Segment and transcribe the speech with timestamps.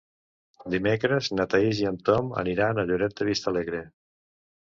[0.73, 3.83] Dimecres na Thaís i en Tom aniran a Lloret de Vistalegre.